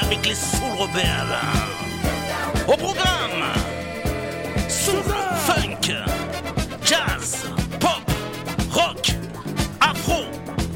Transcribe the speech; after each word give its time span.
avec 0.00 0.26
les 0.26 0.34
soul 0.34 0.70
rebelles. 0.78 1.40
Au 2.66 2.72
programme, 2.76 3.44
soul, 4.68 5.02
funk, 5.46 5.92
jazz, 6.84 7.44
pop, 7.78 8.02
rock, 8.72 9.10
afro, 9.80 10.24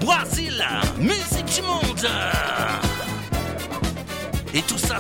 Brésil, 0.01 0.63
musique 0.99 1.47
du 1.55 1.63
monde 1.63 2.13
tout 4.61 4.77
ça, 4.77 4.99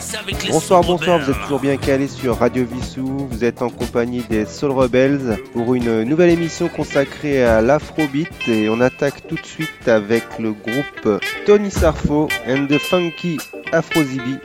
Bonsoir, 0.51 0.81
bonsoir, 0.81 1.19
vous 1.19 1.31
êtes 1.31 1.41
toujours 1.43 1.61
bien 1.61 1.77
calé 1.77 2.09
sur 2.09 2.39
Radio 2.39 2.65
Vissou. 2.65 3.29
Vous 3.31 3.45
êtes 3.45 3.61
en 3.61 3.69
compagnie 3.69 4.23
des 4.31 4.47
Soul 4.47 4.71
Rebels 4.71 5.37
pour 5.53 5.75
une 5.75 6.05
nouvelle 6.05 6.31
émission 6.31 6.69
consacrée 6.69 7.45
à 7.45 7.61
l'afrobeat. 7.61 8.29
Et 8.49 8.71
on 8.71 8.81
attaque 8.81 9.27
tout 9.29 9.35
de 9.37 9.45
suite 9.45 9.89
avec 9.89 10.23
le 10.39 10.53
groupe 10.53 11.21
Tony 11.45 11.71
Sarfo 11.71 12.29
and 12.49 12.67
the 12.71 12.79
Funky 12.79 13.37
Afrozibi. 13.73 14.37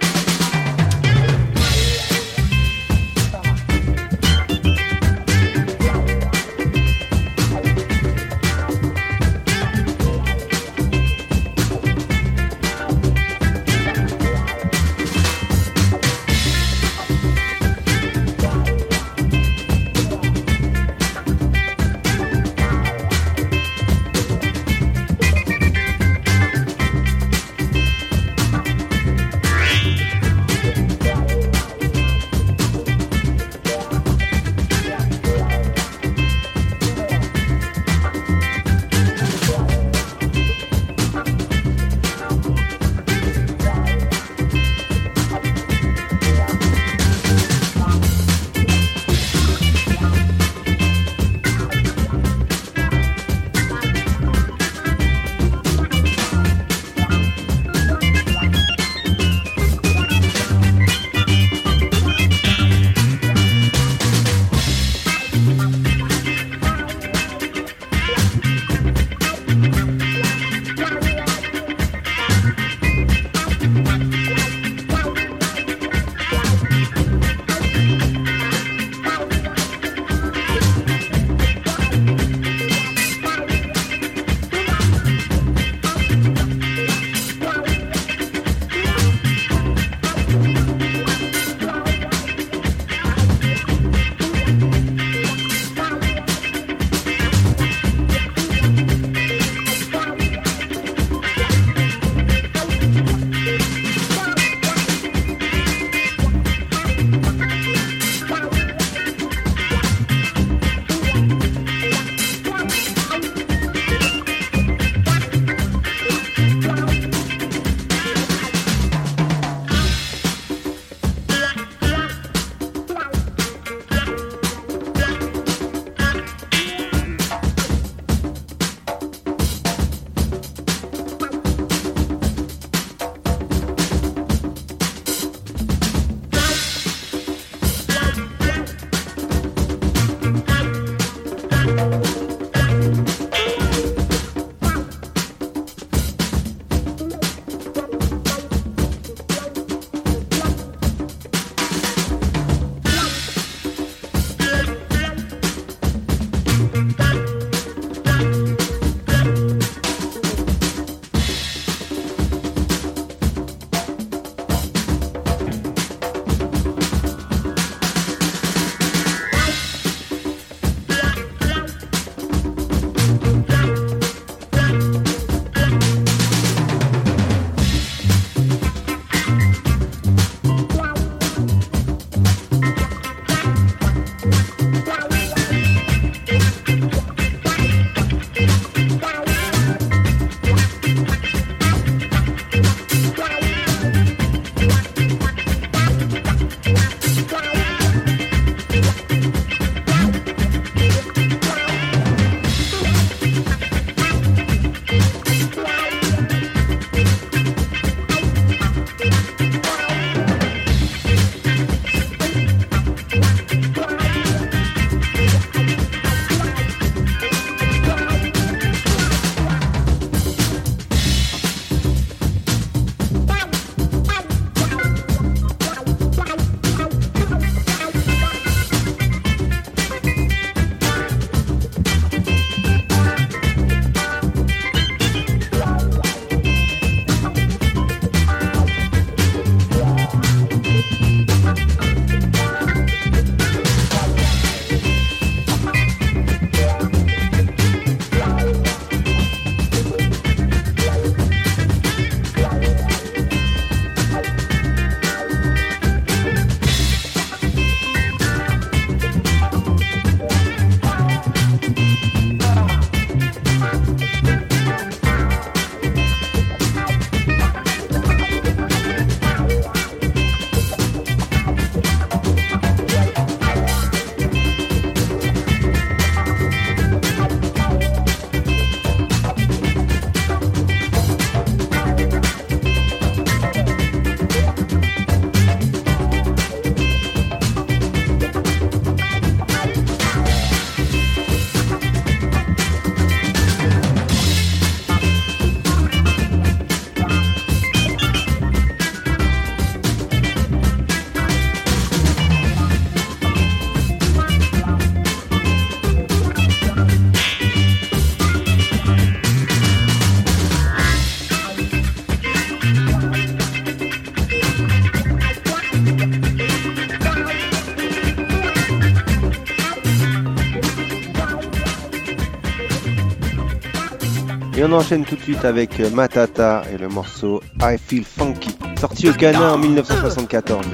on 324.73 324.73
enchaîne 324.81 325.03
tout 325.05 325.15
de 325.15 325.21
suite 325.21 325.45
avec 325.45 325.79
euh, 325.79 325.89
Matata 325.89 326.63
et 326.73 326.77
le 326.77 326.87
morceau 326.89 327.41
I 327.61 327.77
Feel 327.77 328.03
Funky, 328.03 328.49
sorti 328.79 329.09
au 329.09 329.13
Ghana 329.13 329.53
en 329.53 329.57
1974. 329.57 330.65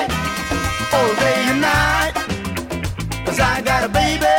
all 0.95 1.11
day 1.23 1.39
and 1.51 1.61
night. 1.61 2.13
Cause 3.25 3.39
I 3.39 3.61
got 3.61 3.83
a 3.85 3.89
baby 3.89 4.33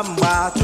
amar 0.00 0.55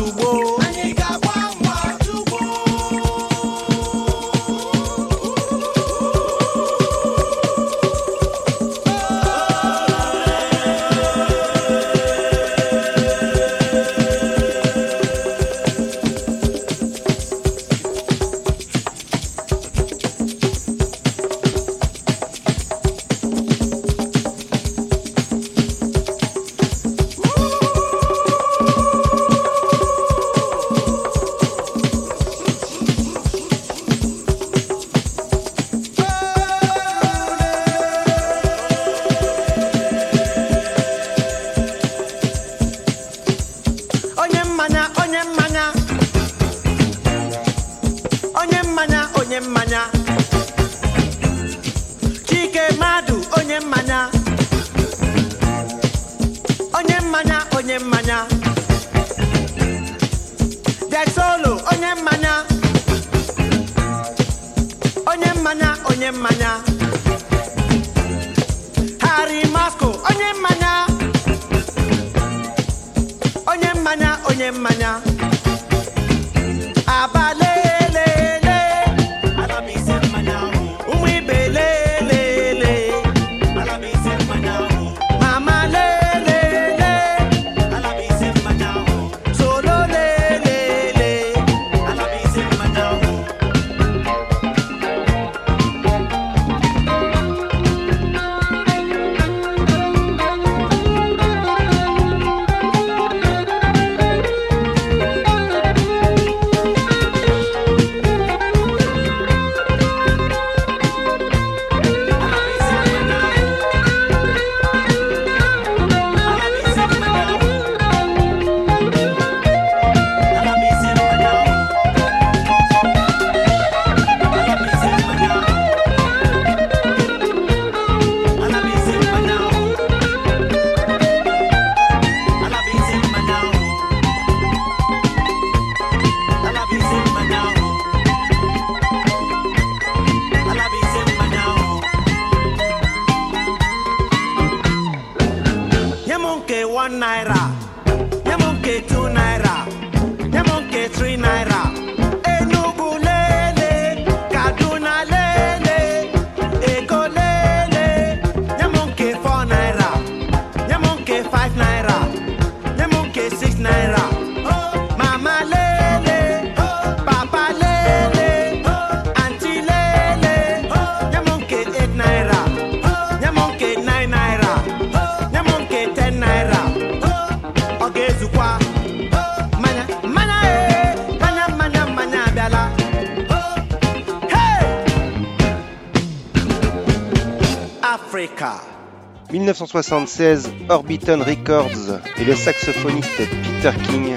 1976, 189.67 190.51
Orbiton 190.69 191.23
Records 191.25 192.01
et 192.19 192.25
le 192.25 192.35
saxophoniste 192.35 193.17
Peter 193.19 193.71
King 193.89 194.15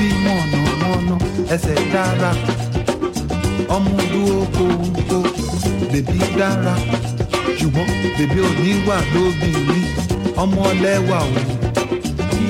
bí 0.00 0.08
mọ̀nàmọ́ná 0.26 1.14
ẹsẹ̀ 1.54 1.78
dára 1.92 2.32
ọmọ 3.76 3.94
dúró 4.12 4.38
kóńkó 4.56 5.18
bèbí 5.92 6.18
dára 6.38 6.74
ṣùgbọ́n 7.58 7.88
bèbí 8.16 8.38
ò 8.48 8.50
ní 8.62 8.72
wà 8.86 8.96
lóbìnrin 9.12 9.84
ọmọ 10.42 10.62
lẹ́wà 10.84 11.18
o. 11.40 11.40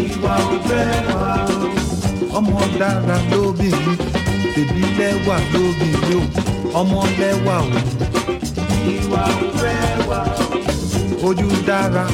ìwà 0.04 0.34
ò 0.56 0.58
fẹ́ 0.68 0.86
wà 1.12 1.30
o. 1.64 1.66
ọmọ 2.38 2.58
dára 2.80 3.16
lóbìnrin 3.32 3.98
bèbí 4.54 4.82
lẹ́wà 4.98 5.36
lóbìnrin 5.52 6.24
o 6.26 6.26
ọmọ 6.80 7.00
lẹ́wà 7.20 7.56
o. 7.76 7.80
ìwà 8.96 9.22
ò 9.44 9.46
fẹ́ 9.58 9.78
wà 10.08 10.20
o. 10.44 10.46
ojú 11.28 11.48
dára 11.68 12.04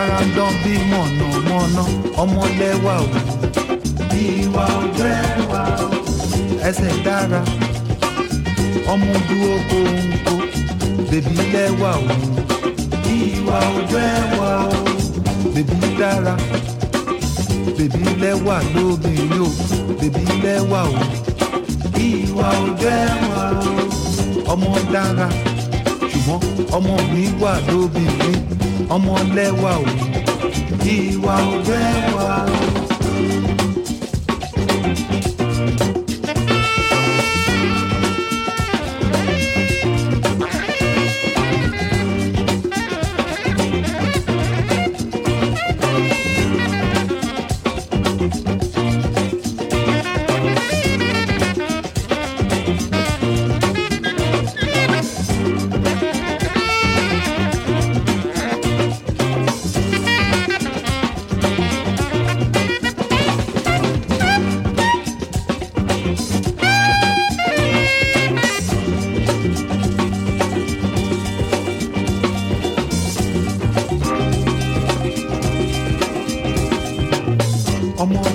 ara 0.00 0.18
ń 0.26 0.28
dán 0.36 0.52
bí 0.62 0.72
mọ̀nàmọ́ná 0.92 1.82
ọmọ 2.22 2.42
lẹ́wà 2.60 2.94
o 3.06 3.08
ìwà 4.30 4.64
ọ̀jẹ̀ 4.84 5.22
wa. 5.50 5.62
ẹsẹ̀ 6.68 6.92
dára 7.04 7.40
ọmọ 8.92 9.12
dúró 9.28 9.56
kóńkó 9.70 10.34
bèbí 11.10 11.36
lẹ́wà 11.54 11.90
o. 12.12 12.14
ìwà 13.16 13.58
ọ̀jẹ̀ 13.78 14.12
wa 14.38 14.52
o. 14.76 14.80
bèbí 15.54 15.88
dára 16.00 16.34
bèbí 17.76 18.04
lẹ́wà 18.22 18.56
lóbìnrin 18.74 19.42
o 19.44 19.46
bèbí 20.00 20.24
lẹ́wà 20.44 20.80
o. 21.00 21.04
ìwà 22.08 22.48
ọ̀jẹ̀ 22.68 23.04
wa 23.32 23.44
o. 23.70 23.72
ọmọ 24.52 24.72
dára 24.94 25.28
ṣùgbọ́n 26.10 26.42
ọmọ 26.76 26.94
mi 27.12 27.24
wà 27.42 27.52
lóbìnrin 27.70 28.40
ọmọ 28.94 29.14
lẹ́wà 29.36 29.72
o. 29.80 29.84
ìwà 30.96 31.34
ọ̀jẹ̀ 31.54 31.92
wa 32.14 32.26
o. 32.54 32.83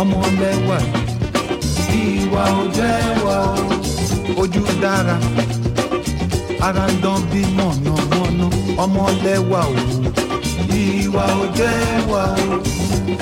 ọmọ 0.00 0.20
lẹ́wà 0.40 0.78
ìwà 2.04 2.42
ò 2.60 2.60
lẹ́wà 2.78 3.36
o. 3.60 3.64
ojú 4.42 4.62
dára 4.82 5.16
ara 6.66 6.84
ń 6.92 6.94
dán 7.02 7.20
bí 7.30 7.40
mọ̀nàmọ́ná 7.58 8.46
ọmọ 8.84 9.02
lẹ́wà 9.24 9.60
o. 9.80 9.80
ìwà 10.82 11.24
ò 11.42 11.44
lẹ́wà 11.60 12.22
o. 12.52 12.54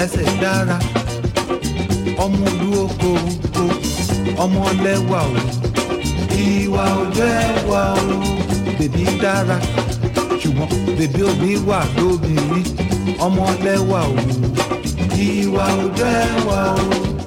ẹsẹ̀ 0.05 0.29
dára 0.43 0.77
ọmọ 2.25 2.45
olú 2.53 2.69
okòó 2.85 3.88
ọmọ 4.45 4.65
lẹ́wà 4.85 5.21
o 5.21 5.43
ìwà 6.47 6.85
ò 7.01 7.05
lẹ́wà 7.19 7.81
o 8.13 8.17
bèbí 8.79 9.05
dára 9.23 9.57
ṣùgbọ́n 10.41 10.71
bèbí 10.99 11.21
òbí 11.31 11.51
wà 11.69 11.79
lóbìnrin 11.99 12.67
ọmọ 13.27 13.45
lẹ́wà 13.65 14.01
o 14.11 14.15
ìwà 15.27 15.65
ò 15.85 15.87
lẹ́wà 16.01 16.61
o. 16.85 17.18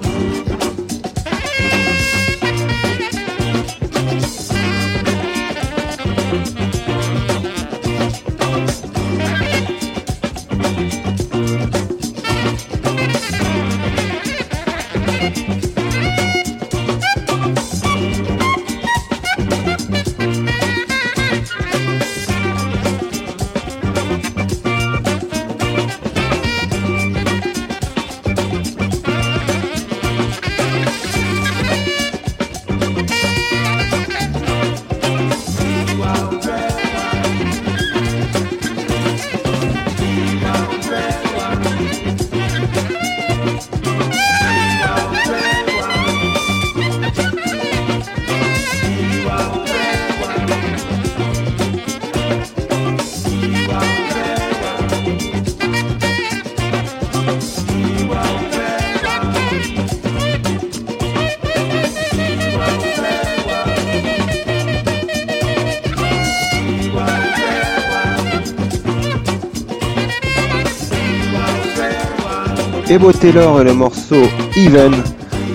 Ebo 72.93 73.13
Taylor 73.13 73.61
et 73.61 73.63
le 73.63 73.73
morceau 73.73 74.21
Even, 74.57 74.91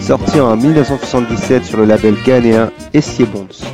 sorti 0.00 0.40
en 0.40 0.56
1977 0.56 1.66
sur 1.66 1.76
le 1.76 1.84
label 1.84 2.16
ghanéen 2.24 2.70
Essier 2.94 3.26
Bonds. 3.26 3.65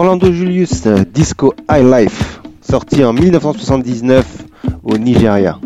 Orlando 0.00 0.32
Julius 0.32 0.88
Disco 1.12 1.52
High 1.68 1.84
Life, 1.84 2.40
sorti 2.62 3.02
en 3.04 3.12
1979 3.12 4.46
au 4.82 4.96
Nigeria. 4.96 5.58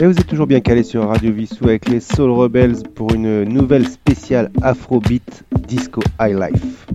Et 0.00 0.06
vous 0.06 0.12
êtes 0.12 0.28
toujours 0.28 0.46
bien 0.46 0.60
calé 0.60 0.84
sur 0.84 1.08
Radio 1.08 1.32
Vissou 1.32 1.64
avec 1.64 1.88
les 1.88 1.98
Soul 1.98 2.30
Rebels 2.30 2.84
pour 2.94 3.12
une 3.12 3.42
nouvelle 3.42 3.88
spéciale 3.88 4.52
Afrobeat 4.62 5.42
Disco 5.66 6.00
High 6.20 6.36
Life. 6.38 6.86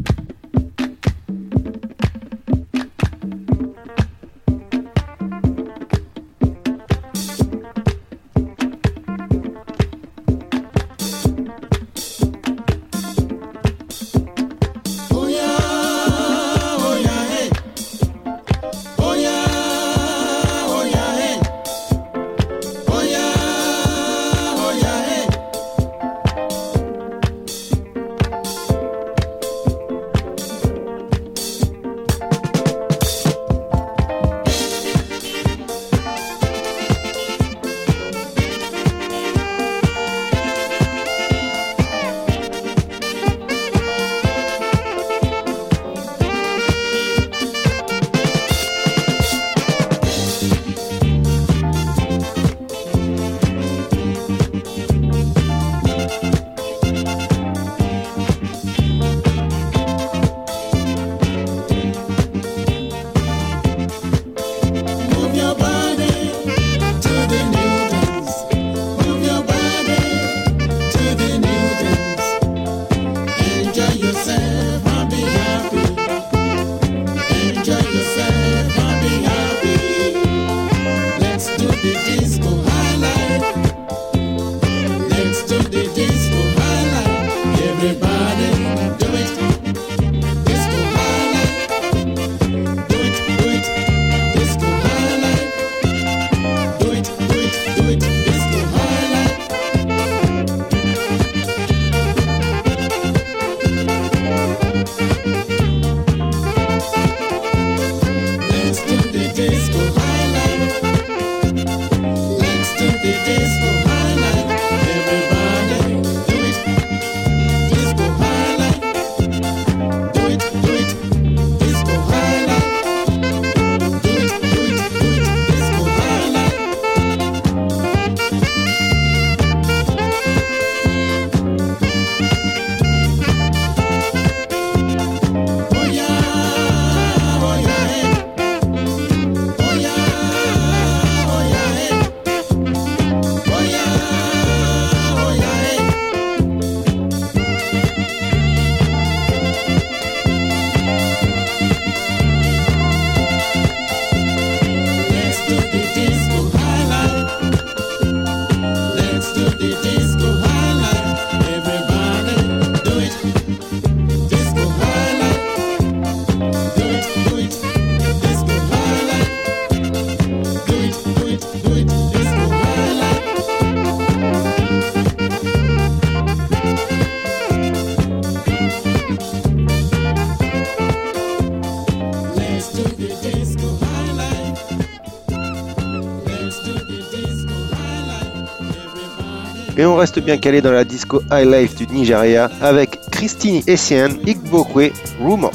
reste 190.04 190.20
bien 190.20 190.38
calé 190.38 190.60
dans 190.62 190.74
la 190.74 190.84
disco 190.84 191.22
high 191.32 191.46
life 191.50 191.76
du 191.76 191.88
Nigeria 191.88 192.50
avec 192.60 193.00
Christine 193.10 193.62
Essien, 193.68 194.10
Igbokwe, 194.28 194.92
Rumors. 195.22 195.52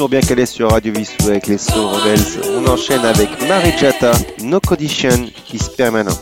toujours 0.00 0.08
bien 0.08 0.20
calé 0.22 0.46
sur 0.46 0.70
Radio 0.72 0.94
Vissou 0.94 1.28
avec 1.28 1.46
les 1.46 1.58
So 1.58 1.88
Rebels. 1.90 2.18
On 2.56 2.66
enchaîne 2.70 3.04
avec 3.04 3.28
Marijata 3.46 4.12
No 4.42 4.58
Condition 4.58 5.10
se 5.46 5.70
Permanent. 5.76 6.16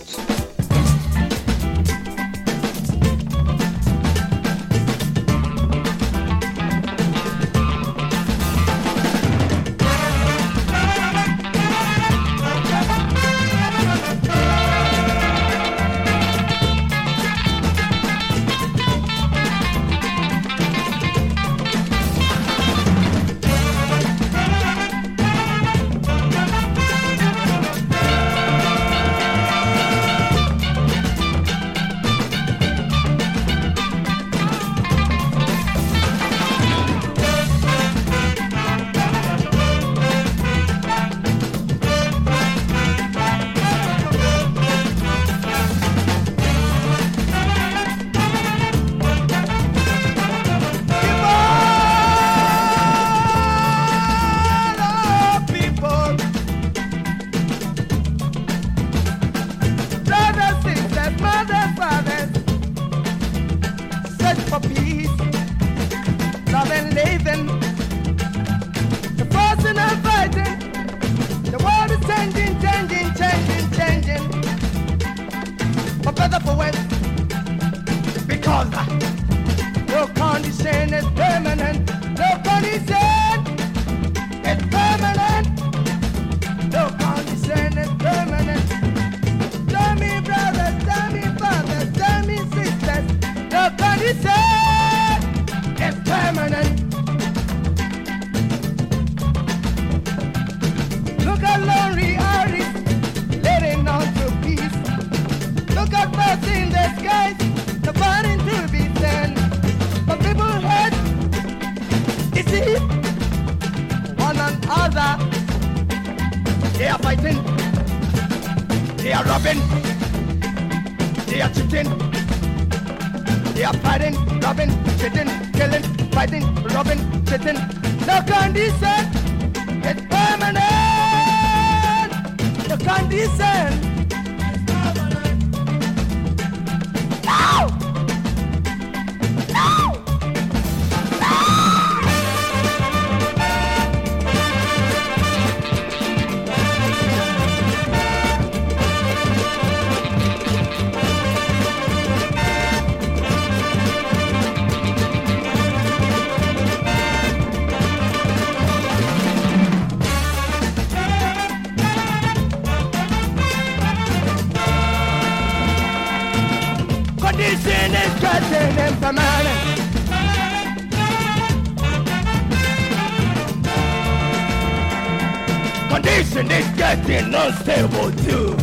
unstable 177.49 178.11
too. 178.25 178.55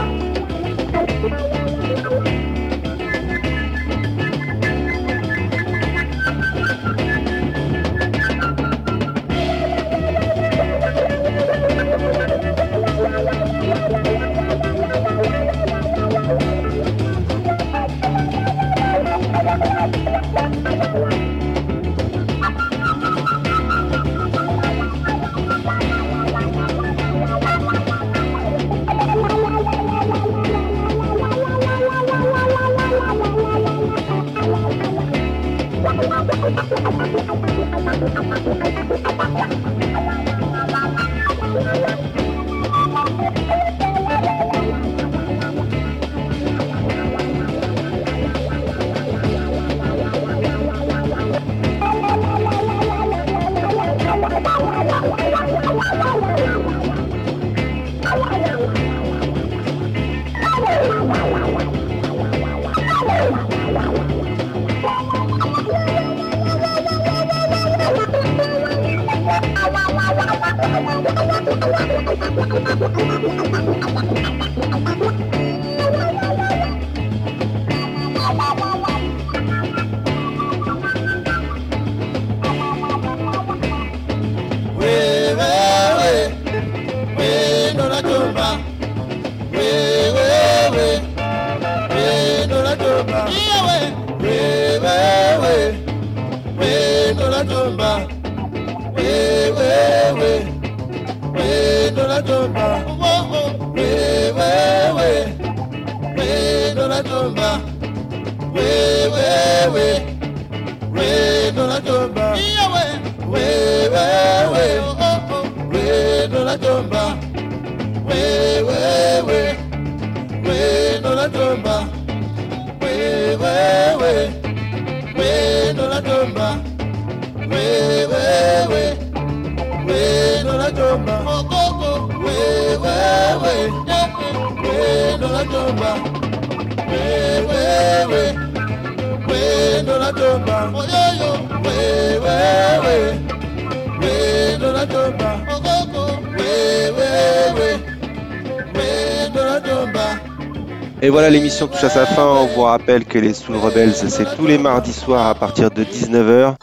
Et 151.04 151.10
voilà, 151.10 151.30
l'émission 151.32 151.68
touche 151.68 151.84
à 151.86 151.90
sa 151.90 152.06
fin. 152.06 152.24
On 152.26 152.46
vous 152.48 152.62
rappelle 152.64 153.06
que 153.06 153.18
les 153.20 153.34
Soul 153.34 153.56
Rebels, 153.56 153.94
c'est 153.94 154.36
tous 154.36 154.46
les 154.48 154.58
mardis 154.58 154.92
soirs 154.94 155.28
à 155.28 155.36
partir 155.36 155.72
de 155.72 155.84
19h. 155.84 156.56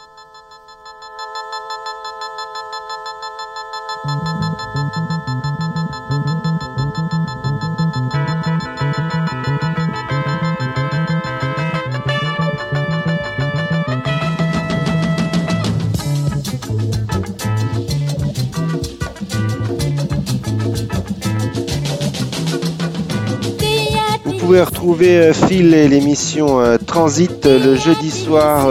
pouvez 24.49 24.61
retrouver 24.63 25.15
euh, 25.19 25.31
Phil 25.31 25.75
et 25.75 25.87
l'émission 25.87 26.59
euh, 26.59 26.77
Transit 26.83 27.45
euh, 27.45 27.63
le 27.63 27.75
jeudi 27.75 28.09
soir. 28.09 28.67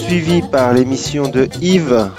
Suivi 0.00 0.40
par 0.40 0.72
l'émission 0.72 1.28
de 1.28 1.48
Yves. 1.60 2.10